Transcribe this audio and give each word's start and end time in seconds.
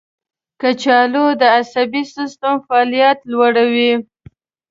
کچالو 0.61 1.25
د 1.41 1.41
عصبي 1.59 2.03
سیستم 2.15 2.53
فعالیت 2.65 3.19
لوړوي. 3.31 3.93